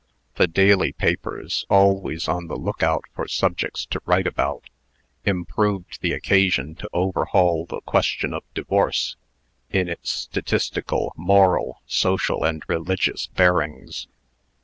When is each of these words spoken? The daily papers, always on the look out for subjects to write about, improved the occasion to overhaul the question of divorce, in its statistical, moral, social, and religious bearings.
The 0.37 0.47
daily 0.47 0.93
papers, 0.93 1.63
always 1.69 2.27
on 2.27 2.47
the 2.47 2.55
look 2.57 2.81
out 2.81 3.03
for 3.13 3.27
subjects 3.27 3.85
to 3.85 4.01
write 4.07 4.25
about, 4.25 4.63
improved 5.25 5.99
the 6.01 6.11
occasion 6.13 6.73
to 6.73 6.89
overhaul 6.91 7.67
the 7.67 7.81
question 7.81 8.33
of 8.33 8.43
divorce, 8.55 9.15
in 9.69 9.87
its 9.87 10.09
statistical, 10.09 11.13
moral, 11.15 11.83
social, 11.85 12.43
and 12.43 12.63
religious 12.67 13.27
bearings. 13.27 14.07